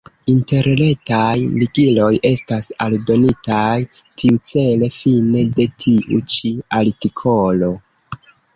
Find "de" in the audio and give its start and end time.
5.61-5.69